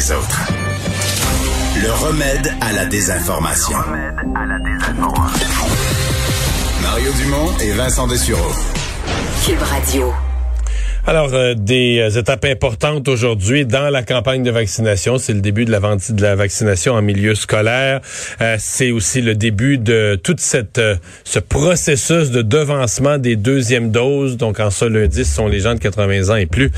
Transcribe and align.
les 0.00 0.12
autres. 0.12 0.48
Le 1.82 1.92
remède 1.92 2.54
à 2.62 2.72
la 2.72 2.86
désinformation. 2.86 3.76
Le 3.76 3.84
remède 3.84 4.14
à 4.34 4.46
la 4.46 4.58
désinformation. 4.58 5.66
Mario 6.82 7.12
Dumont 7.12 7.58
et 7.60 7.72
Vincent 7.72 8.06
Dessureau. 8.06 8.52
Cube 9.44 9.62
Radio. 9.62 10.29
Alors, 11.06 11.32
euh, 11.32 11.54
des 11.54 11.98
euh, 11.98 12.20
étapes 12.20 12.44
importantes 12.44 13.08
aujourd'hui 13.08 13.64
dans 13.64 13.88
la 13.88 14.02
campagne 14.02 14.42
de 14.42 14.50
vaccination. 14.50 15.16
C'est 15.16 15.32
le 15.32 15.40
début 15.40 15.64
de 15.64 15.70
la, 15.70 15.80
de 15.80 16.22
la 16.22 16.34
vaccination 16.34 16.92
en 16.92 17.00
milieu 17.00 17.34
scolaire. 17.34 18.00
Euh, 18.42 18.56
c'est 18.58 18.90
aussi 18.90 19.22
le 19.22 19.34
début 19.34 19.78
de 19.78 20.20
toute 20.22 20.40
cette 20.40 20.80
ce 21.24 21.38
processus 21.38 22.30
de 22.30 22.42
devancement 22.42 23.16
des 23.16 23.36
deuxièmes 23.36 23.90
doses. 23.90 24.36
Donc, 24.36 24.60
en 24.60 24.70
ce 24.70 24.84
lundi, 24.84 25.24
ce 25.24 25.34
sont 25.34 25.48
les 25.48 25.60
gens 25.60 25.74
de 25.74 25.80
80 25.80 26.28
ans 26.34 26.36
et 26.36 26.46
plus 26.46 26.70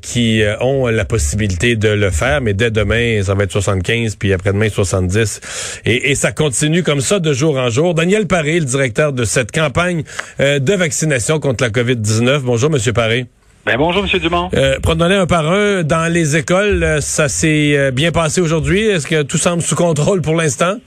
qui 0.00 0.42
ont 0.60 0.86
la 0.86 1.04
possibilité 1.04 1.76
de 1.76 1.88
le 1.88 2.10
faire. 2.10 2.40
Mais 2.40 2.54
dès 2.54 2.70
demain, 2.70 3.22
ça 3.22 3.34
va 3.34 3.44
être 3.44 3.52
75, 3.52 4.16
puis 4.16 4.32
après-demain, 4.32 4.68
70. 4.68 5.40
Et, 5.84 6.10
et, 6.10 6.14
ça 6.14 6.32
continue 6.32 6.82
comme 6.82 7.00
ça 7.00 7.18
de 7.18 7.32
jour 7.32 7.56
en 7.56 7.70
jour. 7.70 7.94
Daniel 7.94 8.26
Paré, 8.26 8.60
le 8.60 8.66
directeur 8.66 9.12
de 9.12 9.24
cette 9.24 9.52
campagne 9.52 10.04
de 10.38 10.74
vaccination 10.74 11.40
contre 11.40 11.64
la 11.64 11.70
COVID-19. 11.70 12.40
Bonjour, 12.40 12.70
Monsieur 12.70 12.92
Paré. 12.92 13.26
Ben 13.64 13.76
bonjour, 13.78 14.04
M. 14.04 14.18
Dumont. 14.18 14.50
Euh, 14.54 14.78
Prenons-les 14.82 15.14
un 15.14 15.26
par 15.26 15.48
un. 15.48 15.84
Dans 15.84 16.12
les 16.12 16.36
écoles, 16.36 16.82
euh, 16.82 17.00
ça 17.00 17.28
s'est 17.28 17.76
euh, 17.76 17.90
bien 17.92 18.10
passé 18.10 18.40
aujourd'hui. 18.40 18.80
Est-ce 18.80 19.06
que 19.06 19.22
tout 19.22 19.38
semble 19.38 19.62
sous 19.62 19.76
contrôle 19.76 20.20
pour 20.20 20.34
l'instant? 20.34 20.78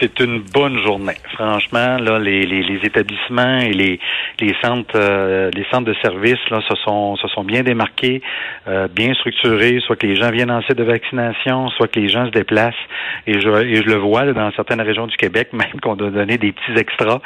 C'est 0.00 0.18
une 0.20 0.40
bonne 0.40 0.78
journée. 0.78 1.16
Franchement, 1.34 1.98
là, 1.98 2.18
les, 2.18 2.46
les, 2.46 2.62
les 2.62 2.86
établissements 2.86 3.58
et 3.58 3.72
les, 3.72 4.00
les 4.40 4.54
centres, 4.62 4.94
euh, 4.94 5.50
les 5.54 5.64
centres 5.70 5.84
de 5.84 5.94
services, 6.02 6.38
là, 6.50 6.60
se 6.68 6.74
sont, 6.76 7.16
se 7.16 7.28
sont 7.28 7.44
bien 7.44 7.62
démarqués, 7.62 8.22
bien 8.94 9.12
structurés, 9.14 9.80
soit 9.84 9.96
que 9.96 10.06
les 10.06 10.16
gens 10.16 10.30
viennent 10.30 10.50
en 10.50 10.62
site 10.62 10.76
de 10.76 10.84
vaccination, 10.84 11.68
soit 11.70 11.88
que 11.88 12.00
les 12.00 12.08
gens 12.08 12.26
se 12.26 12.30
déplacent. 12.30 12.74
Et 13.26 13.40
je, 13.40 13.48
et 13.48 13.76
je 13.76 13.86
le 13.86 13.96
vois 13.96 14.24
là, 14.24 14.32
dans 14.32 14.50
certaines 14.52 14.80
régions 14.80 15.06
du 15.06 15.16
Québec, 15.16 15.48
même 15.52 15.80
qu'on 15.82 15.96
doit 15.96 16.10
donner 16.10 16.38
des 16.38 16.52
petits 16.52 16.78
extras. 16.78 17.20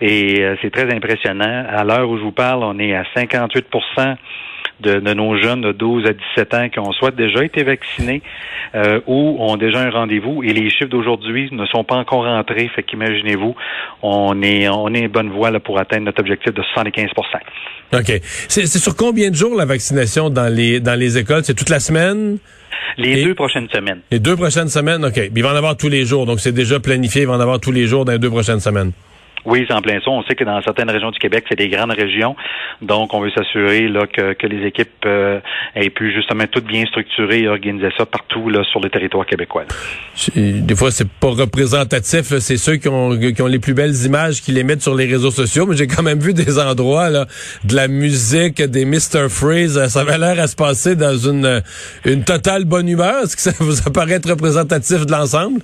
Et 0.00 0.44
c'est 0.60 0.70
très 0.70 0.92
impressionnant. 0.94 1.64
À 1.68 1.84
l'heure 1.84 2.08
où 2.08 2.18
je 2.18 2.22
vous 2.22 2.32
parle, 2.32 2.62
on 2.62 2.78
est 2.78 2.94
à 2.94 3.04
58 3.16 3.66
de, 4.80 5.00
nos 5.14 5.36
jeunes 5.40 5.62
de 5.62 5.72
12 5.72 6.06
à 6.06 6.12
17 6.12 6.54
ans 6.54 6.68
qui 6.68 6.78
ont 6.78 6.92
soit 6.92 7.10
déjà 7.10 7.44
été 7.44 7.62
vaccinés 7.62 8.22
euh, 8.74 9.00
ou 9.06 9.36
ont 9.40 9.56
déjà 9.56 9.80
un 9.80 9.90
rendez-vous 9.90 10.42
et 10.42 10.52
les 10.52 10.70
chiffres 10.70 10.90
d'aujourd'hui 10.90 11.48
ne 11.52 11.66
sont 11.66 11.84
pas 11.84 11.96
encore 11.96 12.24
rentrés. 12.24 12.68
Fait 12.74 12.82
qu'imaginez-vous, 12.82 13.54
on 14.02 14.42
est 14.42 14.68
on 14.68 14.92
est 14.94 15.08
bonne 15.08 15.30
voie 15.30 15.50
là, 15.50 15.60
pour 15.60 15.78
atteindre 15.78 16.04
notre 16.04 16.20
objectif 16.20 16.52
de 16.52 16.62
75% 16.76 17.08
OK. 17.94 18.20
C'est 18.48 18.66
sur 18.66 18.96
combien 18.96 19.30
de 19.30 19.34
jours 19.34 19.56
la 19.56 19.64
vaccination 19.64 20.30
dans 20.30 20.52
les 20.52 20.80
dans 20.80 20.98
les 20.98 21.18
écoles? 21.18 21.42
C'est 21.44 21.54
toute 21.54 21.70
la 21.70 21.80
semaine? 21.80 22.38
Les 22.96 23.24
deux 23.24 23.34
prochaines 23.34 23.68
semaines. 23.68 24.00
Les 24.10 24.18
deux 24.18 24.36
prochaines 24.36 24.68
semaines, 24.68 25.04
OK. 25.04 25.20
Il 25.34 25.42
va 25.42 25.52
en 25.52 25.56
avoir 25.56 25.76
tous 25.76 25.88
les 25.88 26.04
jours, 26.04 26.26
donc 26.26 26.40
c'est 26.40 26.52
déjà 26.52 26.80
planifié, 26.80 27.22
il 27.22 27.28
va 27.28 27.34
en 27.34 27.40
avoir 27.40 27.60
tous 27.60 27.72
les 27.72 27.86
jours 27.86 28.04
dans 28.04 28.12
les 28.12 28.18
deux 28.18 28.30
prochaines 28.30 28.60
semaines. 28.60 28.92
Oui, 29.48 29.64
c'est 29.66 29.72
en 29.72 29.80
plein 29.80 29.98
ça. 30.04 30.10
On 30.10 30.22
sait 30.24 30.34
que 30.34 30.44
dans 30.44 30.60
certaines 30.60 30.90
régions 30.90 31.10
du 31.10 31.18
Québec, 31.18 31.46
c'est 31.48 31.56
des 31.56 31.70
grandes 31.70 31.92
régions. 31.92 32.36
Donc, 32.82 33.14
on 33.14 33.20
veut 33.20 33.30
s'assurer 33.30 33.88
là, 33.88 34.06
que, 34.06 34.34
que 34.34 34.46
les 34.46 34.66
équipes 34.66 35.06
euh, 35.06 35.40
aient 35.74 35.88
pu 35.88 36.12
justement 36.12 36.44
tout 36.46 36.60
bien 36.60 36.84
structurer 36.84 37.40
et 37.40 37.48
organiser 37.48 37.88
ça 37.96 38.04
partout 38.04 38.50
là, 38.50 38.62
sur 38.70 38.80
le 38.80 38.90
territoire 38.90 39.24
québécois. 39.24 39.64
Des 40.36 40.76
fois, 40.76 40.90
c'est 40.90 41.08
pas 41.08 41.30
représentatif. 41.30 42.26
C'est 42.40 42.58
ceux 42.58 42.76
qui 42.76 42.88
ont, 42.88 43.18
qui 43.18 43.40
ont 43.40 43.46
les 43.46 43.58
plus 43.58 43.72
belles 43.72 43.96
images 44.04 44.42
qui 44.42 44.52
les 44.52 44.64
mettent 44.64 44.82
sur 44.82 44.94
les 44.94 45.06
réseaux 45.06 45.30
sociaux. 45.30 45.64
Mais 45.64 45.76
j'ai 45.76 45.86
quand 45.86 46.02
même 46.02 46.20
vu 46.20 46.34
des 46.34 46.58
endroits, 46.58 47.08
là, 47.08 47.24
de 47.64 47.74
la 47.74 47.88
musique, 47.88 48.60
des 48.60 48.84
Mr. 48.84 49.30
Freeze. 49.30 49.82
Ça 49.88 50.00
avait 50.00 50.18
l'air 50.18 50.38
à 50.38 50.46
se 50.46 50.56
passer 50.56 50.94
dans 50.94 51.16
une, 51.16 51.62
une 52.04 52.22
totale 52.22 52.66
bonne 52.66 52.88
humeur. 52.88 53.22
Est-ce 53.22 53.34
que 53.34 53.42
ça 53.42 53.52
vous 53.60 53.80
apparaît 53.88 54.16
être 54.16 54.28
représentatif 54.28 55.06
de 55.06 55.12
l'ensemble? 55.12 55.60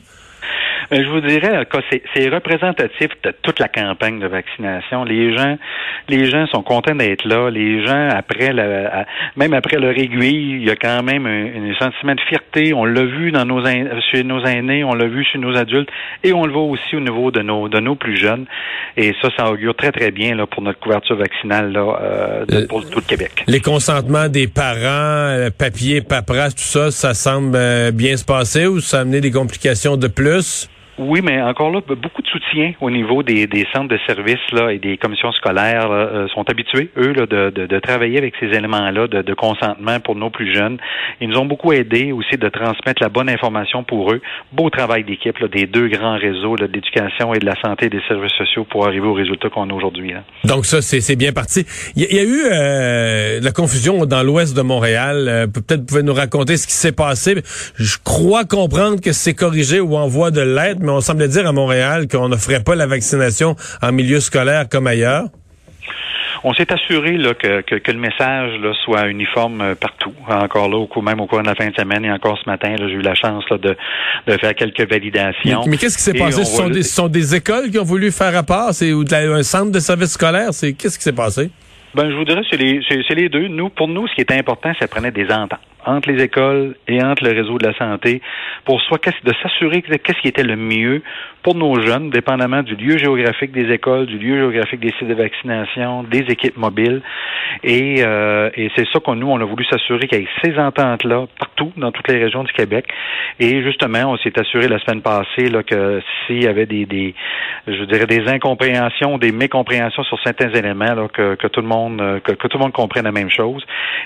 Euh, 0.94 1.02
je 1.04 1.08
vous 1.08 1.20
dirais 1.20 1.66
c'est 2.14 2.28
représentatif 2.28 3.08
de 3.22 3.32
toute 3.42 3.58
la 3.58 3.68
campagne 3.68 4.20
de 4.20 4.26
vaccination. 4.26 5.04
Les 5.04 5.36
gens, 5.36 5.56
les 6.08 6.30
gens 6.30 6.46
sont 6.46 6.62
contents 6.62 6.94
d'être 6.94 7.24
là. 7.24 7.50
Les 7.50 7.84
gens, 7.84 8.08
après 8.10 8.52
la, 8.52 9.06
même 9.36 9.54
après 9.54 9.78
leur 9.78 9.96
aiguille, 9.98 10.58
il 10.60 10.64
y 10.64 10.70
a 10.70 10.76
quand 10.76 11.02
même 11.02 11.26
un, 11.26 11.74
sentiment 11.78 12.14
de 12.14 12.20
fierté. 12.20 12.72
On 12.74 12.84
l'a 12.84 13.04
vu 13.04 13.32
dans 13.32 13.44
nos 13.44 13.64
chez 14.12 14.22
nos 14.22 14.44
aînés, 14.44 14.84
on 14.84 14.94
l'a 14.94 15.06
vu 15.06 15.24
chez 15.24 15.38
nos 15.38 15.56
adultes, 15.56 15.88
et 16.22 16.32
on 16.32 16.46
le 16.46 16.52
voit 16.52 16.62
aussi 16.62 16.96
au 16.96 17.00
niveau 17.00 17.30
de 17.30 17.40
nos 17.40 17.68
de 17.68 17.80
nos 17.80 17.96
plus 17.96 18.16
jeunes. 18.16 18.46
Et 18.96 19.12
ça, 19.20 19.28
ça 19.36 19.50
augure 19.50 19.74
très 19.74 19.90
très 19.90 20.10
bien 20.10 20.36
là, 20.36 20.46
pour 20.46 20.62
notre 20.62 20.78
couverture 20.78 21.16
vaccinale 21.16 21.72
là, 21.72 21.80
euh, 21.80 22.44
euh, 22.52 22.66
pour 22.68 22.88
tout 22.88 23.00
le 23.00 23.06
Québec. 23.06 23.42
Les 23.48 23.60
consentements 23.60 24.28
des 24.28 24.46
parents, 24.46 25.48
papier, 25.58 26.02
paperasse, 26.02 26.54
tout 26.54 26.62
ça, 26.62 26.90
ça 26.90 27.14
semble 27.14 27.58
bien 27.92 28.16
se 28.16 28.24
passer 28.24 28.66
ou 28.66 28.80
ça 28.80 28.98
a 28.98 29.00
amené 29.00 29.20
des 29.20 29.32
complications 29.32 29.96
de 29.96 30.06
plus? 30.06 30.68
Oui, 30.98 31.20
mais 31.22 31.42
encore 31.42 31.70
là, 31.70 31.80
beaucoup 31.80 32.22
de 32.22 32.28
soutien 32.28 32.72
au 32.80 32.90
niveau 32.90 33.22
des, 33.22 33.46
des 33.46 33.66
centres 33.74 33.88
de 33.88 33.98
services 34.06 34.38
là, 34.52 34.72
et 34.72 34.78
des 34.78 34.96
commissions 34.96 35.32
scolaires 35.32 35.90
euh, 35.90 36.28
sont 36.28 36.48
habitués, 36.48 36.90
eux, 36.96 37.12
là, 37.12 37.26
de, 37.26 37.50
de, 37.50 37.66
de, 37.66 37.78
travailler 37.80 38.18
avec 38.18 38.34
ces 38.38 38.46
éléments-là 38.46 39.08
de, 39.08 39.22
de, 39.22 39.34
consentement 39.34 39.98
pour 39.98 40.14
nos 40.14 40.30
plus 40.30 40.54
jeunes. 40.54 40.78
Ils 41.20 41.28
nous 41.28 41.38
ont 41.38 41.46
beaucoup 41.46 41.72
aidé 41.72 42.12
aussi 42.12 42.36
de 42.36 42.48
transmettre 42.48 43.02
la 43.02 43.08
bonne 43.08 43.28
information 43.28 43.82
pour 43.82 44.12
eux. 44.12 44.20
Beau 44.52 44.70
travail 44.70 45.02
d'équipe 45.02 45.36
des 45.52 45.66
deux 45.66 45.88
grands 45.88 46.16
réseaux 46.16 46.56
d'éducation 46.56 47.34
et 47.34 47.40
de 47.40 47.46
la 47.46 47.60
santé 47.60 47.86
et 47.86 47.90
des 47.90 48.02
services 48.06 48.32
sociaux 48.38 48.64
pour 48.64 48.86
arriver 48.86 49.06
aux 49.06 49.14
résultats 49.14 49.48
qu'on 49.48 49.68
a 49.70 49.72
aujourd'hui. 49.72 50.12
Donc 50.44 50.64
ça, 50.64 50.80
c'est 50.80 51.16
bien 51.16 51.32
parti. 51.32 51.66
Il 51.96 52.02
y, 52.02 52.18
a 52.18 52.22
eu 52.22 52.42
euh, 52.52 53.40
la 53.42 53.50
confusion 53.50 54.06
dans 54.06 54.22
l'ouest 54.22 54.56
de 54.56 54.62
Montréal. 54.62 55.26
Euh, 55.28 55.46
peut-être 55.48 55.86
pouvez 55.86 56.02
nous 56.02 56.14
raconter 56.14 56.56
ce 56.56 56.66
qui 56.66 56.74
s'est 56.74 56.92
passé. 56.92 57.34
Je 57.76 57.96
crois 58.04 58.44
comprendre 58.44 59.00
que 59.00 59.12
c'est 59.12 59.34
corrigé 59.34 59.80
ou 59.80 59.96
en 59.96 60.06
voie 60.06 60.30
de 60.30 60.40
l'aide 60.40 60.83
mais 60.84 60.92
on 60.92 61.00
semblait 61.00 61.28
dire 61.28 61.46
à 61.46 61.52
Montréal 61.52 62.06
qu'on 62.08 62.28
ne 62.28 62.36
ferait 62.36 62.62
pas 62.62 62.74
la 62.74 62.86
vaccination 62.86 63.56
en 63.82 63.92
milieu 63.92 64.20
scolaire 64.20 64.68
comme 64.68 64.86
ailleurs. 64.86 65.24
On 66.46 66.52
s'est 66.52 66.70
assuré 66.70 67.16
là, 67.16 67.32
que, 67.32 67.62
que, 67.62 67.90
le 67.90 67.98
message 67.98 68.60
là, 68.60 68.74
soit 68.84 69.08
uniforme 69.08 69.62
euh, 69.62 69.74
partout. 69.74 70.12
Encore 70.28 70.68
là, 70.68 70.76
au 70.76 71.02
même 71.02 71.20
au 71.20 71.26
cours 71.26 71.40
de 71.40 71.46
la 71.46 71.54
fin 71.54 71.68
de 71.70 71.74
semaine 71.74 72.04
et 72.04 72.12
encore 72.12 72.38
ce 72.38 72.48
matin, 72.48 72.74
j'ai 72.78 72.84
eu 72.84 73.00
la 73.00 73.14
chance 73.14 73.44
là, 73.50 73.56
de, 73.56 73.74
de 74.26 74.36
faire 74.36 74.54
quelques 74.54 74.86
validations. 74.86 75.62
Mais, 75.66 75.78
qu'est-ce 75.78 75.96
qui 75.96 76.02
s'est 76.02 76.12
passé? 76.12 76.44
Ce 76.44 76.56
sont, 76.56 76.68
des, 76.68 76.82
sont, 76.82 77.08
des, 77.08 77.34
écoles 77.34 77.70
qui 77.70 77.78
ont 77.78 77.84
voulu 77.84 78.12
faire 78.12 78.34
rapport? 78.34 78.74
C'est 78.74 78.92
ou 78.92 79.04
un 79.10 79.42
centre 79.42 79.72
de 79.72 79.80
service 79.80 80.12
scolaire? 80.12 80.52
C'est 80.52 80.74
Qu'est-ce 80.74 80.98
qui 80.98 81.04
s'est 81.04 81.12
passé? 81.12 81.50
Ben, 81.94 82.10
je 82.10 82.14
vous 82.16 82.24
dirais, 82.24 82.42
c'est 82.50 82.58
les, 82.58 82.80
les 83.08 83.28
deux. 83.30 83.48
Nous, 83.48 83.70
pour 83.70 83.88
nous, 83.88 84.06
ce 84.08 84.14
qui 84.14 84.20
était 84.20 84.36
important, 84.36 84.72
c'est 84.78 84.90
prenait 84.90 85.12
des 85.12 85.30
ententes 85.30 85.60
entre 85.86 86.10
les 86.10 86.22
écoles 86.22 86.74
et 86.88 87.02
entre 87.02 87.24
le 87.24 87.30
réseau 87.30 87.58
de 87.58 87.66
la 87.66 87.74
santé 87.74 88.20
pour 88.64 88.80
soit 88.82 89.04
de 89.24 89.32
s'assurer 89.42 89.82
que 89.82 89.94
qu'est-ce 89.94 90.20
qui 90.20 90.28
était 90.28 90.42
le 90.42 90.56
mieux 90.56 91.02
pour 91.42 91.54
nos 91.54 91.78
jeunes, 91.80 92.08
dépendamment 92.08 92.62
du 92.62 92.74
lieu 92.74 92.96
géographique 92.96 93.52
des 93.52 93.70
écoles, 93.70 94.06
du 94.06 94.18
lieu 94.18 94.38
géographique 94.38 94.80
des 94.80 94.92
sites 94.98 95.08
de 95.08 95.14
vaccination, 95.14 96.02
des 96.02 96.24
équipes 96.30 96.56
mobiles. 96.56 97.02
Et, 97.62 97.96
euh, 97.98 98.48
et 98.54 98.70
c'est 98.74 98.86
ça 98.90 98.98
qu'on 99.00 99.14
nous, 99.14 99.28
on 99.28 99.38
a 99.40 99.44
voulu 99.44 99.64
s'assurer 99.66 100.08
qu'il 100.08 100.20
y 100.20 100.22
ait 100.22 100.28
ces 100.42 100.58
ententes-là 100.58 101.26
partout 101.38 101.70
dans 101.76 101.92
toutes 101.92 102.08
les 102.08 102.22
régions 102.22 102.44
du 102.44 102.52
Québec. 102.52 102.86
Et 103.38 103.62
justement, 103.62 104.12
on 104.12 104.16
s'est 104.16 104.38
assuré 104.38 104.68
la 104.68 104.78
semaine 104.78 105.02
passée 105.02 105.50
là, 105.50 105.62
que 105.62 106.00
s'il 106.26 106.42
y 106.42 106.46
avait 106.46 106.64
des, 106.64 106.86
des, 106.86 107.14
je 107.66 107.84
dirais, 107.84 108.06
des 108.06 108.26
incompréhensions, 108.26 109.18
des 109.18 109.32
mécompréhensions 109.32 110.04
sur 110.04 110.18
certains 110.22 110.50
éléments, 110.50 110.94
là, 110.94 111.08
que, 111.12 111.34
que 111.34 111.46
tout 111.46 111.60
le 111.60 111.68
monde, 111.68 111.98
que, 112.24 112.32
que, 112.32 112.48
tout 112.48 112.56
le 112.56 112.62
monde 112.62 112.72
comprenne 112.72 113.04
la 113.04 113.12
même 113.12 113.30
chose. 113.30 113.62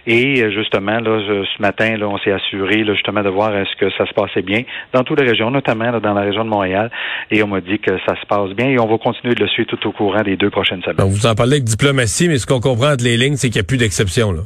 Et 0.08 0.50
justement, 0.50 0.98
là, 0.98 1.20
ce 1.26 1.62
matin, 1.68 1.96
là, 1.96 2.08
on 2.08 2.18
s'est 2.18 2.32
assuré 2.32 2.84
là, 2.84 2.94
justement 2.94 3.22
de 3.22 3.28
voir 3.28 3.54
est-ce 3.54 3.74
que 3.76 3.90
ça 3.96 4.06
se 4.06 4.14
passait 4.14 4.42
bien 4.42 4.62
dans 4.92 5.02
toutes 5.04 5.20
les 5.20 5.28
régions, 5.28 5.50
notamment 5.50 5.98
dans 6.00 6.14
la 6.14 6.22
région 6.22 6.44
de 6.44 6.50
Montréal. 6.50 6.90
Et 7.30 7.42
on 7.42 7.48
m'a 7.48 7.60
dit 7.60 7.78
que 7.78 7.92
ça 8.06 8.14
se 8.20 8.26
passe 8.26 8.50
bien 8.50 8.68
et 8.68 8.78
on 8.78 8.86
va 8.86 8.98
continuer 8.98 9.34
de 9.34 9.40
le 9.40 9.48
suivre 9.48 9.68
tout 9.68 9.88
au 9.88 9.92
courant 9.92 10.22
des 10.22 10.36
deux 10.36 10.50
prochaines 10.50 10.82
semaines. 10.82 10.96
Donc, 10.96 11.10
vous 11.10 11.26
en 11.26 11.34
parlez 11.34 11.54
avec 11.54 11.64
diplomatie, 11.64 12.28
mais 12.28 12.38
ce 12.38 12.46
qu'on 12.46 12.60
comprend 12.60 12.92
entre 12.92 13.04
les 13.04 13.16
lignes, 13.16 13.36
c'est 13.36 13.48
qu'il 13.48 13.60
n'y 13.60 13.66
a 13.66 13.68
plus 13.68 13.78
d'exception, 13.78 14.32
là. 14.32 14.42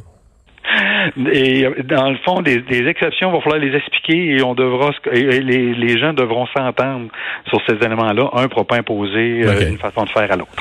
Et 1.31 1.67
dans 1.83 2.09
le 2.09 2.17
fond, 2.25 2.41
des, 2.41 2.63
exceptions, 2.87 3.29
il 3.29 3.33
va 3.33 3.41
falloir 3.41 3.59
les 3.59 3.75
expliquer 3.75 4.35
et 4.35 4.41
on 4.41 4.55
devra 4.55 4.91
et 5.11 5.41
les, 5.41 5.73
les 5.73 5.99
gens 5.99 6.13
devront 6.13 6.47
s'entendre 6.57 7.09
sur 7.49 7.61
ces 7.67 7.75
éléments-là. 7.85 8.29
Un 8.33 8.43
ne 8.43 8.47
pourra 8.47 8.63
pas 8.63 8.77
imposer 8.77 9.43
euh, 9.43 9.69
une 9.69 9.77
façon 9.77 10.05
de 10.05 10.09
faire 10.09 10.31
à 10.31 10.35
l'autre. 10.37 10.51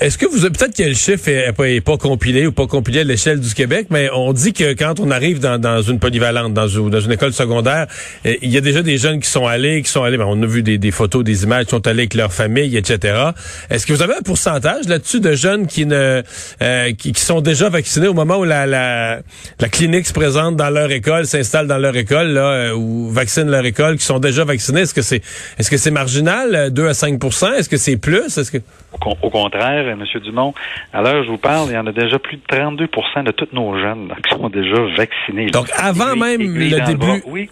Est-ce 0.00 0.16
que 0.16 0.26
vous 0.26 0.40
peut-être 0.40 0.74
que 0.76 0.82
le 0.82 0.94
chiffre 0.94 1.28
est 1.28 1.80
pas, 1.80 1.98
compilé 1.98 2.46
ou 2.46 2.52
pas 2.52 2.66
compilé 2.66 3.00
à 3.00 3.04
l'échelle 3.04 3.40
du 3.40 3.54
Québec, 3.54 3.86
mais 3.90 4.08
on 4.12 4.32
dit 4.32 4.52
que 4.52 4.72
quand 4.72 5.00
on 5.00 5.10
arrive 5.10 5.38
dans, 5.38 5.82
une 5.82 5.98
polyvalente, 5.98 6.54
dans 6.54 6.66
une, 6.66 6.90
dans 6.90 7.10
école 7.10 7.32
secondaire, 7.32 7.86
eh, 8.24 8.38
il 8.42 8.50
y 8.50 8.56
a 8.56 8.60
déjà 8.60 8.82
des 8.82 8.96
jeunes 8.96 9.20
qui 9.20 9.28
sont 9.28 9.46
allés, 9.46 9.82
qui 9.82 9.90
sont 9.90 10.02
allés, 10.02 10.16
ben, 10.16 10.24
on 10.26 10.42
a 10.42 10.46
vu 10.46 10.62
des, 10.62 10.90
photos, 10.90 11.22
des 11.22 11.44
images, 11.44 11.66
qui 11.66 11.70
sont 11.70 11.86
allés 11.86 12.00
avec 12.00 12.14
leur 12.14 12.32
famille, 12.32 12.76
etc. 12.76 13.32
Est-ce 13.70 13.86
que 13.86 13.92
vous 13.92 14.02
avez 14.02 14.14
un 14.14 14.22
pourcentage 14.22 14.88
là-dessus 14.88 15.20
de 15.20 15.34
jeunes 15.34 15.66
qui 15.66 15.86
ne 15.86 16.22
euh, 16.62 16.92
qui, 16.94 17.12
sont 17.14 17.40
déjà 17.40 17.68
vaccinés 17.68 18.08
au 18.08 18.14
moment 18.14 18.38
où 18.38 18.44
la, 18.44 18.66
la, 18.66 19.22
clinique 19.70 20.06
se 20.06 20.12
présente 20.12 20.56
dans 20.56 20.70
leur 20.70 20.90
école, 20.90 21.26
s'installe 21.26 21.66
dans 21.66 21.78
leur 21.78 21.96
école, 21.96 22.28
là, 22.28 22.50
euh, 22.50 22.74
ou 22.74 23.10
vaccine 23.10 23.48
leur 23.48 23.64
école, 23.64 23.98
qui 23.98 24.04
sont 24.04 24.18
déjà 24.18 24.44
vaccinés? 24.44 24.80
Est-ce 24.80 24.94
que 24.94 25.02
c'est 25.02 25.22
est-ce 25.58 25.70
que 25.70 25.76
c'est 25.76 25.90
marginal, 25.90 26.70
2 26.72 26.88
à 26.88 26.92
5% 26.92 27.52
Est-ce 27.52 27.68
que 27.68 27.76
c'est 27.76 27.96
plus? 27.96 28.36
Est-ce 28.36 28.50
que 28.50 28.58
au 29.22 29.30
contraire 29.30 29.61
contraire, 29.62 29.88
M. 29.88 30.04
Dumont, 30.22 30.54
à 30.92 31.02
l'heure 31.02 31.22
où 31.22 31.24
je 31.24 31.30
vous 31.30 31.38
parle, 31.38 31.68
il 31.70 31.74
y 31.74 31.78
en 31.78 31.86
a 31.86 31.92
déjà 31.92 32.18
plus 32.18 32.36
de 32.36 32.42
32% 32.42 33.24
de 33.24 33.30
tous 33.32 33.48
nos 33.52 33.78
jeunes 33.78 34.12
qui 34.28 34.36
sont 34.36 34.48
déjà 34.48 34.82
vaccinés. 34.96 35.46
Donc, 35.46 35.68
avant 35.76 36.16
même 36.16 36.40
le 36.40 36.86
début... 36.86 37.22
oui. 37.26 37.50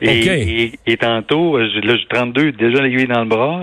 Et, 0.00 0.72
et, 0.86 0.96
tantôt, 0.96 1.56
là, 1.56 1.66
j'ai 1.72 2.06
32, 2.10 2.52
déjà 2.52 2.82
l'aiguille 2.82 3.06
dans 3.06 3.20
le 3.20 3.28
bras. 3.28 3.60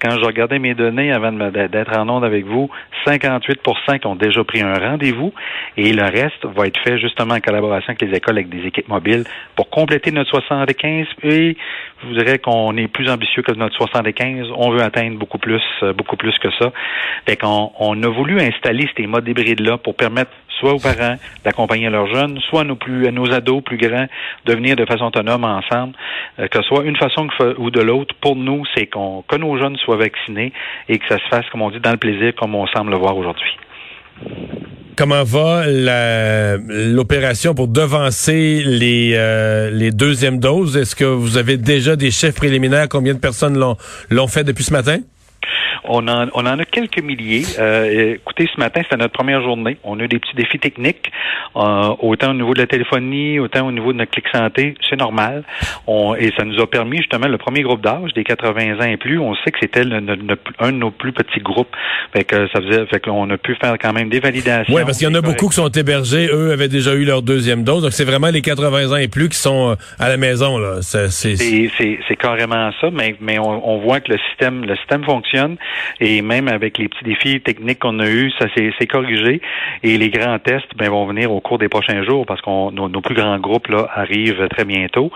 Quand 0.00 0.10
je 0.10 0.24
regardais 0.24 0.58
mes 0.58 0.74
données 0.74 1.12
avant 1.12 1.32
d'être 1.32 1.96
en 1.96 2.08
onde 2.08 2.24
avec 2.24 2.44
vous, 2.44 2.70
58% 3.06 3.98
qui 4.00 4.06
ont 4.06 4.16
déjà 4.16 4.42
pris 4.44 4.60
un 4.60 4.74
rendez-vous 4.74 5.32
et 5.76 5.92
le 5.92 6.04
reste 6.04 6.44
va 6.44 6.66
être 6.66 6.80
fait 6.82 6.98
justement 6.98 7.34
en 7.34 7.40
collaboration 7.40 7.90
avec 7.90 8.02
les 8.02 8.16
écoles, 8.16 8.36
avec 8.36 8.48
des 8.48 8.66
équipes 8.66 8.88
mobiles 8.88 9.24
pour 9.54 9.70
compléter 9.70 10.10
notre 10.10 10.30
75 10.30 11.06
et 11.22 11.56
je 12.02 12.06
vous 12.06 12.14
dirais 12.14 12.38
qu'on 12.38 12.76
est 12.76 12.88
plus 12.88 13.08
ambitieux 13.08 13.42
que 13.42 13.52
notre 13.52 13.76
75. 13.76 14.48
On 14.56 14.70
veut 14.70 14.82
atteindre 14.82 15.18
beaucoup 15.18 15.38
plus, 15.38 15.62
euh, 15.82 15.92
beaucoup 15.92 16.16
plus 16.16 16.36
que 16.38 16.48
ça. 16.58 16.72
Fait 17.26 17.36
qu'on 17.36 17.72
on 17.78 18.02
a 18.02 18.08
voulu 18.08 18.40
installer 18.40 18.88
ces 18.96 19.06
modes 19.06 19.26
hybrides-là 19.26 19.78
pour 19.78 19.94
permettre 19.94 20.30
soit 20.58 20.74
aux 20.74 20.78
parents 20.78 21.16
d'accompagner 21.44 21.90
leurs 21.90 22.06
jeunes, 22.12 22.38
soit 22.48 22.62
à 22.62 22.64
nos, 22.64 22.76
plus, 22.76 23.06
à 23.06 23.10
nos 23.10 23.32
ados 23.32 23.62
plus 23.62 23.76
grands 23.76 24.06
de 24.44 24.54
venir 24.54 24.76
de 24.76 24.84
façon 24.84 25.06
autonome 25.06 25.44
ensemble, 25.44 25.94
euh, 26.38 26.48
que 26.48 26.58
ce 26.58 26.68
soit 26.68 26.84
une 26.84 26.96
façon 26.96 27.28
ou 27.58 27.70
de 27.70 27.80
l'autre. 27.80 28.14
Pour 28.20 28.36
nous, 28.36 28.64
c'est 28.74 28.86
qu'on 28.86 29.22
que 29.22 29.36
nos 29.36 29.58
jeunes 29.58 29.76
soient 29.76 29.96
vaccinés 29.96 30.52
et 30.88 30.98
que 30.98 31.06
ça 31.08 31.18
se 31.18 31.28
fasse, 31.28 31.46
comme 31.50 31.62
on 31.62 31.70
dit, 31.70 31.80
dans 31.80 31.92
le 31.92 31.96
plaisir, 31.96 32.32
comme 32.36 32.54
on 32.54 32.66
semble 32.68 32.90
le 32.90 32.98
voir 32.98 33.16
aujourd'hui. 33.16 33.56
Comment 34.96 35.24
va 35.24 35.64
l'opération 35.66 37.54
pour 37.54 37.68
devancer 37.68 38.62
les, 38.64 39.12
euh, 39.14 39.70
les 39.70 39.90
deuxièmes 39.90 40.38
doses? 40.38 40.74
Est-ce 40.76 40.96
que 40.96 41.04
vous 41.04 41.36
avez 41.36 41.58
déjà 41.58 41.96
des 41.96 42.10
chiffres 42.10 42.36
préliminaires? 42.36 42.88
Combien 42.88 43.12
de 43.12 43.18
personnes 43.18 43.58
l'ont 43.58 44.28
fait 44.28 44.42
depuis 44.42 44.64
ce 44.64 44.72
matin? 44.72 45.00
On 45.84 46.06
en, 46.08 46.28
on 46.34 46.46
en 46.46 46.58
a 46.58 46.64
quelques 46.64 47.02
milliers. 47.02 47.44
Euh, 47.58 48.14
écoutez, 48.14 48.48
ce 48.54 48.60
matin, 48.60 48.80
c'était 48.82 48.96
notre 48.96 49.12
première 49.12 49.42
journée. 49.42 49.76
On 49.84 49.98
a 50.00 50.04
eu 50.04 50.08
des 50.08 50.18
petits 50.18 50.36
défis 50.36 50.58
techniques, 50.58 51.10
euh, 51.56 51.94
autant 52.00 52.30
au 52.30 52.34
niveau 52.34 52.54
de 52.54 52.60
la 52.60 52.66
téléphonie, 52.66 53.38
autant 53.38 53.66
au 53.66 53.72
niveau 53.72 53.92
de 53.92 53.98
notre 53.98 54.10
clic 54.10 54.26
santé. 54.32 54.74
C'est 54.88 54.96
normal. 54.96 55.44
On, 55.86 56.14
et 56.14 56.32
ça 56.36 56.44
nous 56.44 56.60
a 56.60 56.66
permis, 56.66 56.98
justement, 56.98 57.28
le 57.28 57.38
premier 57.38 57.62
groupe 57.62 57.82
d'âge, 57.82 58.12
des 58.14 58.24
80 58.24 58.80
ans 58.80 58.84
et 58.84 58.96
plus, 58.96 59.18
on 59.18 59.34
sait 59.36 59.50
que 59.50 59.58
c'était 59.60 59.80
un 59.80 60.72
de 60.72 60.76
nos 60.76 60.90
plus 60.90 61.12
petits 61.12 61.40
groupes. 61.40 61.74
Fait 62.12 62.24
que 62.24 62.48
ça 62.48 62.60
faisait, 62.60 62.86
fait 62.86 63.00
qu'on 63.00 63.28
a 63.30 63.38
pu 63.38 63.54
faire 63.56 63.76
quand 63.80 63.92
même 63.92 64.08
des 64.08 64.20
validations. 64.20 64.74
Oui, 64.74 64.82
parce 64.84 64.98
qu'il 64.98 65.08
y 65.08 65.10
en 65.10 65.14
a 65.14 65.20
beaucoup 65.20 65.48
qui 65.48 65.56
sont 65.56 65.68
hébergés. 65.68 66.28
Eux 66.32 66.52
avaient 66.52 66.68
déjà 66.68 66.94
eu 66.94 67.04
leur 67.04 67.22
deuxième 67.22 67.64
dose. 67.64 67.82
Donc, 67.82 67.92
c'est 67.92 68.04
vraiment 68.04 68.28
les 68.28 68.42
80 68.42 68.92
ans 68.92 68.96
et 68.96 69.08
plus 69.08 69.28
qui 69.28 69.38
sont 69.38 69.70
euh, 69.70 69.74
à 69.98 70.08
la 70.08 70.16
maison, 70.16 70.58
là. 70.58 70.80
C'est 70.82 72.16
carrément 72.18 72.70
ça, 72.80 72.88
mais, 72.92 73.16
mais 73.20 73.38
on, 73.38 73.68
on 73.68 73.78
voit 73.78 74.00
que 74.00 74.12
le 74.12 74.18
système, 74.30 74.64
le 74.64 74.76
système 74.76 75.04
fonctionne. 75.04 75.55
Et 76.00 76.22
même 76.22 76.48
avec 76.48 76.78
les 76.78 76.88
petits 76.88 77.04
défis 77.04 77.40
techniques 77.40 77.80
qu'on 77.80 77.98
a 78.00 78.08
eus, 78.08 78.32
ça 78.38 78.46
s'est 78.54 78.86
corrigé. 78.86 79.40
Et 79.82 79.98
les 79.98 80.10
grands 80.10 80.38
tests 80.38 80.76
ben, 80.76 80.90
vont 80.90 81.06
venir 81.06 81.32
au 81.32 81.40
cours 81.40 81.58
des 81.58 81.68
prochains 81.68 82.02
jours 82.04 82.26
parce 82.26 82.40
qu'on 82.40 82.70
nos, 82.70 83.00
plus 83.00 83.14
grands 83.14 83.38
groupes 83.38 83.68
là, 83.68 83.88
arrivent 83.94 84.48
très 84.48 84.64
bientôt. 84.64 85.10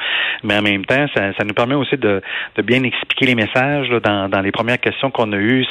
Mais 0.44 0.56
en 0.56 0.62
même 0.62 0.84
temps, 0.84 1.06
ça, 1.14 1.32
ça 1.38 1.44
nous 1.44 1.54
permet 1.54 1.74
aussi 1.74 1.96
de, 1.96 2.22
de 2.56 2.62
bien 2.62 2.82
expliquer 2.82 3.26
les 3.26 3.34
messages. 3.34 3.90
Là, 3.90 4.00
dans, 4.00 4.28
dans 4.28 4.40
les 4.40 4.52
premières 4.52 4.80
questions 4.80 5.10
qu'on 5.10 5.32
a 5.32 5.36
eues, 5.36 5.66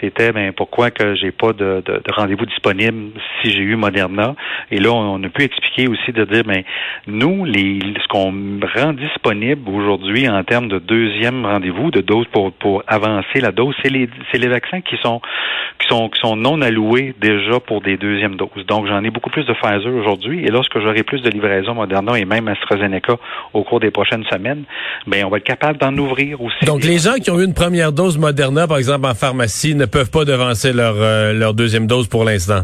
c'était 0.00 0.32
ben, 0.32 0.52
pourquoi 0.52 0.90
que 0.90 1.14
j'ai 1.14 1.30
pas 1.30 1.52
de, 1.52 1.82
de, 1.84 2.02
de 2.04 2.12
rendez-vous 2.14 2.46
disponible 2.46 3.10
si 3.40 3.50
j'ai 3.50 3.62
eu 3.62 3.76
Moderna? 3.76 4.34
Et 4.70 4.78
là, 4.78 4.92
on, 4.92 5.22
a 5.22 5.28
pu 5.28 5.44
expliquer 5.44 5.88
aussi 5.88 6.12
de 6.12 6.24
dire, 6.24 6.44
ben, 6.44 6.62
nous, 7.06 7.44
les, 7.44 7.80
ce 7.80 8.08
qu'on 8.08 8.32
rend 8.76 8.92
disponible 8.92 9.68
aujourd'hui 9.68 10.28
en 10.28 10.42
termes 10.44 10.68
de 10.68 10.78
deuxième 10.78 11.44
rendez-vous, 11.44 11.90
de 11.90 12.00
dose 12.00 12.26
pour, 12.32 12.52
pour 12.52 12.82
avancer 12.86 13.40
la 13.40 13.52
dose, 13.52 13.74
c'est 13.82 13.90
les, 13.90 14.01
c'est 14.30 14.38
les 14.38 14.48
vaccins 14.48 14.80
qui 14.80 14.96
sont 15.02 15.20
qui 15.78 15.88
sont 15.88 16.08
qui 16.08 16.20
sont 16.20 16.36
non 16.36 16.60
alloués 16.62 17.14
déjà 17.20 17.60
pour 17.60 17.80
des 17.80 17.96
deuxièmes 17.96 18.36
doses. 18.36 18.66
Donc 18.66 18.86
j'en 18.86 19.02
ai 19.02 19.10
beaucoup 19.10 19.30
plus 19.30 19.44
de 19.44 19.52
Pfizer 19.52 19.92
aujourd'hui 19.94 20.44
et 20.44 20.50
lorsque 20.50 20.78
j'aurai 20.80 21.02
plus 21.02 21.20
de 21.22 21.30
livraison 21.30 21.74
Moderna 21.74 22.18
et 22.18 22.24
même 22.24 22.48
AstraZeneca 22.48 23.16
au 23.52 23.64
cours 23.64 23.80
des 23.80 23.90
prochaines 23.90 24.24
semaines, 24.30 24.64
ben 25.06 25.24
on 25.24 25.30
va 25.30 25.38
être 25.38 25.44
capable 25.44 25.78
d'en 25.78 25.96
ouvrir 25.96 26.40
aussi. 26.40 26.64
Donc 26.64 26.84
les 26.84 26.98
gens 26.98 27.14
qui 27.14 27.30
ont 27.30 27.38
eu 27.38 27.44
une 27.44 27.54
première 27.54 27.92
dose 27.92 28.18
Moderna 28.18 28.66
par 28.66 28.78
exemple 28.78 29.06
en 29.06 29.14
pharmacie 29.14 29.74
ne 29.74 29.86
peuvent 29.86 30.10
pas 30.10 30.24
devancer 30.24 30.72
leur 30.72 30.94
euh, 30.96 31.32
leur 31.32 31.54
deuxième 31.54 31.86
dose 31.86 32.08
pour 32.08 32.24
l'instant? 32.24 32.62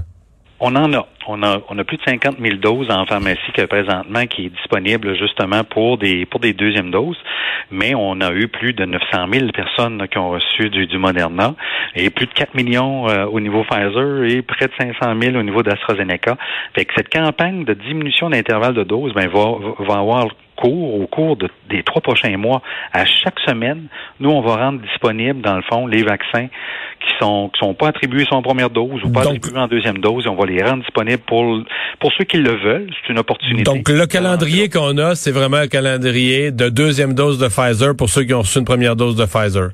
On 0.60 0.74
en 0.74 0.92
a. 0.92 1.06
On 1.30 1.42
a, 1.42 1.58
on 1.68 1.78
a 1.78 1.84
plus 1.84 1.98
de 1.98 2.02
50 2.04 2.38
000 2.40 2.56
doses 2.56 2.90
en 2.90 3.04
pharmacie 3.04 3.52
que 3.52 3.62
présentement 3.66 4.26
qui 4.26 4.46
est 4.46 4.48
disponible 4.48 5.14
justement 5.14 5.62
pour 5.62 5.98
des 5.98 6.24
pour 6.24 6.40
des 6.40 6.54
deuxièmes 6.54 6.90
doses, 6.90 7.18
mais 7.70 7.94
on 7.94 8.22
a 8.22 8.32
eu 8.32 8.48
plus 8.48 8.72
de 8.72 8.86
900 8.86 9.26
000 9.30 9.52
personnes 9.52 10.08
qui 10.08 10.16
ont 10.16 10.30
reçu 10.30 10.70
du, 10.70 10.86
du 10.86 10.96
Moderna 10.96 11.54
et 11.94 12.08
plus 12.08 12.24
de 12.24 12.32
4 12.32 12.54
millions 12.54 13.10
euh, 13.10 13.26
au 13.26 13.40
niveau 13.40 13.62
Pfizer 13.62 14.24
et 14.24 14.40
près 14.40 14.68
de 14.68 14.72
500 14.80 15.20
000 15.20 15.36
au 15.36 15.42
niveau 15.42 15.62
d'AstraZeneca. 15.62 16.38
Fait 16.74 16.86
que 16.86 16.94
cette 16.96 17.12
campagne 17.12 17.64
de 17.64 17.74
diminution 17.74 18.30
d'intervalle 18.30 18.74
de 18.74 18.84
doses 18.84 19.12
ben, 19.12 19.28
va, 19.28 19.54
va 19.80 19.98
avoir 19.98 20.28
cours, 20.58 21.00
au 21.00 21.06
cours 21.06 21.36
des 21.36 21.82
trois 21.82 22.00
prochains 22.00 22.36
mois, 22.36 22.62
à 22.92 23.04
chaque 23.04 23.38
semaine, 23.40 23.86
nous, 24.20 24.30
on 24.30 24.40
va 24.40 24.56
rendre 24.56 24.80
disponibles, 24.80 25.40
dans 25.40 25.56
le 25.56 25.62
fond, 25.62 25.86
les 25.86 26.02
vaccins 26.02 26.48
qui 27.00 27.12
sont 27.20 27.48
qui 27.50 27.60
sont 27.60 27.74
pas 27.74 27.88
attribués 27.88 28.26
en 28.30 28.42
première 28.42 28.70
dose 28.70 29.02
ou 29.04 29.12
pas 29.12 29.22
attribués 29.22 29.58
en 29.58 29.68
deuxième 29.68 29.98
dose, 29.98 30.26
et 30.26 30.28
on 30.28 30.34
va 30.34 30.46
les 30.46 30.62
rendre 30.62 30.82
disponibles 30.82 31.17
pour 31.26 31.62
pour 32.00 32.12
ceux 32.12 32.24
qui 32.24 32.38
le 32.38 32.52
veulent. 32.52 32.90
C'est 33.00 33.12
une 33.12 33.18
opportunité. 33.18 33.64
Donc, 33.64 33.88
le 33.88 34.06
calendrier 34.06 34.68
qu'on 34.68 34.96
a, 34.98 35.14
c'est 35.14 35.32
vraiment 35.32 35.58
un 35.58 35.68
calendrier 35.68 36.50
de 36.50 36.68
deuxième 36.68 37.14
dose 37.14 37.38
de 37.38 37.48
Pfizer 37.48 37.96
pour 37.96 38.08
ceux 38.08 38.24
qui 38.24 38.34
ont 38.34 38.40
reçu 38.40 38.58
une 38.58 38.64
première 38.64 38.96
dose 38.96 39.16
de 39.16 39.24
Pfizer. 39.24 39.70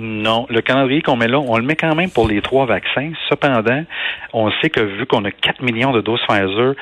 Non, 0.00 0.46
le 0.48 0.60
calendrier 0.60 1.02
qu'on 1.02 1.16
met 1.16 1.26
là, 1.26 1.40
on 1.40 1.56
le 1.56 1.64
met 1.64 1.74
quand 1.74 1.94
même 1.96 2.10
pour 2.10 2.28
les 2.28 2.40
trois 2.40 2.66
vaccins. 2.66 3.10
Cependant, 3.28 3.82
on 4.32 4.48
sait 4.62 4.70
que 4.70 4.80
vu 4.80 5.06
qu'on 5.06 5.24
a 5.24 5.32
4 5.32 5.60
millions 5.60 5.90
de 5.90 6.00
doses 6.00 6.20
Pfizer, 6.28 6.74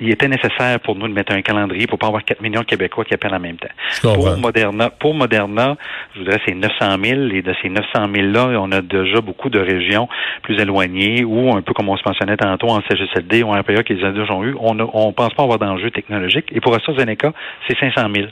il 0.00 0.10
était 0.10 0.28
nécessaire 0.28 0.80
pour 0.80 0.96
nous 0.96 1.08
de 1.08 1.12
mettre 1.12 1.32
un 1.32 1.42
calendrier 1.42 1.86
pour 1.86 1.98
pas 1.98 2.08
avoir 2.08 2.24
4 2.24 2.40
millions 2.40 2.60
de 2.60 2.66
Québécois 2.66 3.04
qui 3.04 3.14
appellent 3.14 3.34
en 3.34 3.40
même 3.40 3.56
temps. 3.56 3.68
Pour 4.02 4.36
Moderna, 4.36 4.90
pour 4.90 5.14
Moderna, 5.14 5.76
je 6.14 6.20
voudrais 6.20 6.40
c'est 6.46 6.54
900 6.54 6.96
000 7.02 7.20
et 7.32 7.42
de 7.42 7.54
ces 7.62 7.68
900 7.68 8.06
000 8.14 8.26
là, 8.28 8.60
on 8.60 8.72
a 8.72 8.80
déjà 8.80 9.20
beaucoup 9.20 9.50
de 9.50 9.58
régions 9.58 10.08
plus 10.42 10.60
éloignées 10.60 11.24
ou 11.24 11.54
un 11.54 11.62
peu 11.62 11.72
comme 11.72 11.88
on 11.88 11.96
se 11.96 12.02
mentionnait 12.06 12.36
tantôt 12.36 12.68
en 12.68 12.80
CGSLD 12.82 13.42
ou 13.42 13.48
en 13.48 13.60
RPA 13.60 13.82
qu'ils 13.82 14.04
ont 14.04 14.44
eu, 14.44 14.54
on 14.58 14.74
ne 14.74 14.84
on 14.92 15.12
pense 15.12 15.32
pas 15.34 15.42
avoir 15.42 15.58
d'enjeu 15.58 15.90
technologique. 15.90 16.46
Et 16.52 16.60
pour 16.60 16.74
AstraZeneca, 16.74 17.32
c'est 17.68 17.78
500 17.78 18.08
000. 18.14 18.28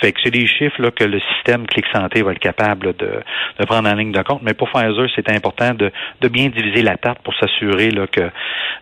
Fait 0.00 0.12
que 0.12 0.20
c'est 0.22 0.30
des 0.30 0.46
chiffres 0.46 0.80
là, 0.80 0.90
que 0.90 1.04
le 1.04 1.20
système 1.34 1.66
Clic 1.66 1.86
Santé 1.92 2.22
va 2.22 2.32
être 2.32 2.38
capable 2.38 2.94
de, 2.96 3.22
de 3.58 3.64
prendre 3.64 3.88
en 3.88 3.94
ligne 3.94 4.12
de 4.12 4.22
compte. 4.22 4.42
Mais 4.42 4.54
pour 4.54 4.70
Pfizer, 4.70 5.06
c'est 5.14 5.30
important 5.30 5.74
de, 5.74 5.90
de 6.20 6.28
bien 6.28 6.48
diviser 6.48 6.82
la 6.82 6.96
tarte 6.96 7.20
pour 7.22 7.34
s'assurer 7.34 7.90
là, 7.90 8.06
que, 8.06 8.30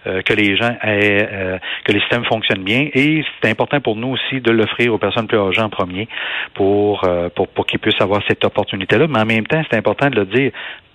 euh, 0.06 0.22
que 0.22 0.32
les 0.32 0.56
gens 0.56 0.76
aient, 0.82 1.28
euh, 1.32 1.58
que 1.84 1.92
les 1.92 2.00
systèmes 2.00 2.24
fonctionne 2.24 2.62
bien. 2.62 2.88
Et 2.92 3.24
c'est 3.42 3.50
important 3.50 3.80
pour 3.80 3.96
nous 3.96 4.08
aussi 4.08 4.40
de 4.40 4.50
l'offrir 4.50 4.92
aux 4.92 4.98
personnes 4.98 5.26
plus 5.26 5.38
âgées 5.38 5.62
en 5.62 5.70
premier 5.70 6.08
pour, 6.54 7.04
euh, 7.04 7.28
pour, 7.34 7.48
pour 7.48 7.66
qu'ils 7.66 7.78
puissent 7.78 8.00
avoir 8.00 8.22
cette 8.28 8.44
opportunité-là. 8.44 9.06
Mais 9.08 9.20
en 9.20 9.26
même 9.26 9.46
temps, 9.46 9.62
c'est 9.70 9.76
important 9.76 10.10
de 10.10 10.16
le 10.16 10.26
dire. 10.26 10.52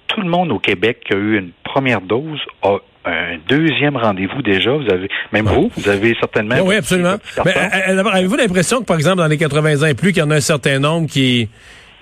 Tout 0.07 0.21
le 0.21 0.29
monde 0.29 0.51
au 0.51 0.59
Québec 0.59 1.01
qui 1.05 1.13
a 1.13 1.17
eu 1.17 1.37
une 1.37 1.51
première 1.63 2.01
dose 2.01 2.39
a 2.63 2.77
un 3.05 3.37
deuxième 3.47 3.95
rendez-vous 3.95 4.41
déjà. 4.41 4.71
Vous 4.71 4.89
avez, 4.89 5.09
même 5.31 5.45
vous, 5.45 5.71
vous 5.75 5.89
avez 5.89 6.15
certainement. 6.19 6.55
Oui, 6.63 6.75
absolument. 6.75 7.15
Mais 7.45 7.55
euh, 7.55 8.01
euh, 8.01 8.03
avez-vous 8.05 8.35
l'impression 8.35 8.79
que, 8.79 8.85
par 8.85 8.97
exemple, 8.97 9.17
dans 9.17 9.27
les 9.27 9.37
80 9.37 9.83
ans 9.83 9.87
et 9.87 9.93
plus, 9.93 10.11
qu'il 10.11 10.21
y 10.21 10.25
en 10.25 10.31
a 10.31 10.35
un 10.35 10.41
certain 10.41 10.79
nombre 10.79 11.07
qui 11.07 11.49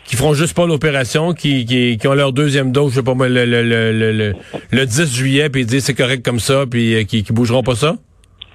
qui 0.08 0.16
feront 0.16 0.34
juste 0.34 0.56
pas 0.56 0.66
l'opération, 0.66 1.34
qui, 1.34 1.66
qui, 1.66 1.98
qui, 1.98 2.08
ont 2.08 2.14
leur 2.14 2.34
deuxième 2.34 2.72
dose, 2.72 2.92
je 2.92 2.96
sais 2.96 3.04
pas 3.04 3.14
moi, 3.14 3.28
le, 3.28 3.46
le, 3.46 3.62
le, 3.62 3.92
le, 3.92 4.34
le 4.72 4.86
10 4.86 5.14
juillet, 5.14 5.50
puis 5.50 5.62
ils 5.62 5.68
disent 5.68 5.84
c'est 5.84 5.94
correct 5.94 6.24
comme 6.26 6.40
ça, 6.40 6.66
puis 6.66 7.06
qui, 7.06 7.24
qui 7.24 7.34
bougeront 7.34 7.62
pas 7.62 7.76
ça? 7.76 7.98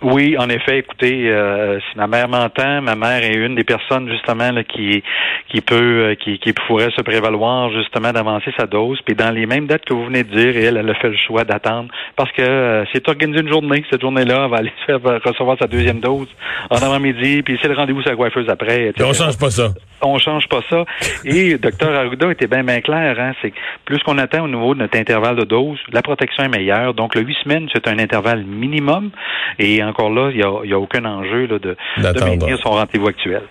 Oui, 0.03 0.37
en 0.37 0.49
effet, 0.49 0.79
écoutez, 0.79 1.31
euh, 1.31 1.79
si 1.79 1.97
ma 1.97 2.07
mère 2.07 2.29
m'entend, 2.29 2.83
ma 2.83 2.97
mère 2.97 3.23
est 3.23 3.35
une 3.35 3.55
des 3.55 3.65
personnes 3.65 4.09
justement 4.09 4.51
là, 4.51 4.65
qui 4.65 5.03
qui 5.49 5.61
peut 5.61 5.75
euh, 6.11 6.15
qui, 6.17 6.39
qui 6.39 6.53
pourrait 6.53 6.91
se 6.97 7.03
prévaloir 7.03 7.71
justement 7.71 8.13
d'avancer 8.13 8.53
sa 8.59 8.67
dose. 8.67 8.99
Puis 9.05 9.15
dans 9.15 9.31
les 9.31 9.47
mêmes 9.47 9.67
dates 9.67 9.85
que 9.85 9.95
vous 9.95 10.07
venez 10.07 10.25
de 10.25 10.35
dire, 10.35 10.57
elle, 10.57 10.77
elle 10.77 10.91
a 10.91 10.95
fait 10.95 11.11
le 11.11 11.17
choix 11.17 11.45
d'attendre 11.45 11.89
parce 12.17 12.33
que 12.33 12.43
euh, 12.43 12.85
c'est 12.93 13.09
organisé 13.09 13.43
une 13.43 13.49
journée. 13.49 13.85
Cette 13.91 14.01
journée-là, 14.01 14.43
elle 14.45 14.51
va 14.51 14.57
aller 14.57 14.73
faire 14.87 15.01
recevoir 15.25 15.57
sa 15.61 15.67
deuxième 15.67 16.01
dose 16.01 16.29
en 16.71 16.77
avant-midi, 16.77 17.43
puis 17.43 17.59
c'est 17.63 17.69
le 17.69 17.75
rendez-vous 17.75 18.01
la 18.01 18.17
coiffeuse 18.17 18.49
après. 18.49 18.93
On 19.01 19.13
change 19.13 19.39
pas 19.39 19.51
ça. 19.51 19.69
On 20.01 20.19
change 20.19 20.49
pas 20.49 20.63
ça. 20.69 20.85
Et 21.25 21.59
docteur 21.59 21.95
Arruda 21.95 22.31
était 22.33 22.49
bien 22.49 22.65
bien 22.65 22.81
clair. 22.81 23.17
Hein, 23.21 23.33
c'est 23.41 23.53
plus 23.85 24.01
qu'on 24.01 24.19
attend 24.19 24.45
au 24.45 24.49
niveau 24.49 24.75
de 24.75 24.81
notre 24.81 24.99
intervalle 24.99 25.37
de 25.37 25.45
dose, 25.45 25.79
la 25.93 26.03
protection 26.03 26.45
est 26.45 26.49
meilleure. 26.49 26.95
Donc 26.95 27.15
le 27.15 27.23
huit 27.23 27.37
semaines, 27.45 27.69
c'est 27.73 27.87
un 27.87 27.99
intervalle 27.99 28.45
minimum. 28.45 29.11
Et 29.59 29.83
encore 29.93 30.11
là, 30.11 30.31
il 30.31 30.37
n'y 30.37 30.43
a, 30.43 30.77
a, 30.77 30.79
aucun 30.79 31.05
enjeu 31.05 31.47
là, 31.47 31.59
de, 31.59 31.77
de 31.99 32.25
maintenir 32.25 32.59
son 32.63 32.71
rendez-vous 32.71 33.09
actuel. 33.09 33.43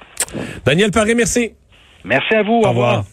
Daniel 0.66 0.92
Paré, 0.92 1.16
merci. 1.16 1.52
Merci 2.04 2.34
à 2.36 2.44
vous. 2.44 2.62
Au, 2.64 2.70
revoir. 2.70 3.04